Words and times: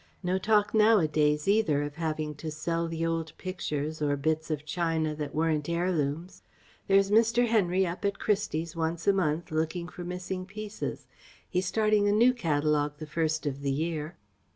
No 0.23 0.39
talk 0.39 0.73
nowadays 0.73 1.47
either 1.47 1.83
of 1.83 1.97
having 1.97 2.33
to 2.33 2.49
sell 2.49 2.87
the 2.87 3.05
old 3.05 3.33
pictures 3.37 4.01
or 4.01 4.17
bits 4.17 4.49
of 4.49 4.65
china 4.65 5.13
that 5.13 5.35
weren't 5.35 5.69
heirlooms. 5.69 6.41
There's 6.87 7.11
Mr. 7.11 7.45
Henry 7.45 7.85
up 7.85 8.03
at 8.03 8.17
Christie's 8.17 8.75
once 8.75 9.05
a 9.05 9.13
month 9.13 9.51
looking 9.51 9.87
for 9.87 10.03
missing 10.03 10.47
pieces. 10.47 11.05
He's 11.47 11.67
starting 11.67 12.07
a 12.07 12.11
new 12.11 12.33
catalogue 12.33 12.97
the 12.97 13.05
first 13.05 13.45
of 13.45 13.61
the 13.61 13.69
year." 13.71 14.17